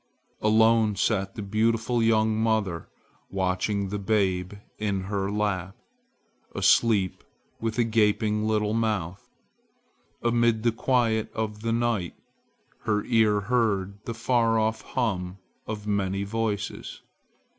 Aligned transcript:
Alone 0.41 0.95
sat 0.95 1.35
the 1.35 1.43
beautiful 1.43 2.01
young 2.01 2.35
mother 2.35 2.89
watching 3.29 3.89
the 3.89 3.99
babe 3.99 4.53
in 4.79 5.01
her 5.01 5.29
lap, 5.31 5.75
asleep 6.55 7.23
with 7.59 7.77
a 7.77 7.83
gaping 7.83 8.47
little 8.47 8.73
mouth. 8.73 9.29
Amid 10.23 10.63
the 10.63 10.71
quiet 10.71 11.31
of 11.35 11.61
the 11.61 11.71
night, 11.71 12.15
her 12.85 13.03
ear 13.05 13.41
heard 13.41 14.03
the 14.05 14.15
far 14.15 14.57
off 14.57 14.81
hum 14.81 15.37
of 15.67 15.85
many 15.85 16.23
voices. 16.23 17.03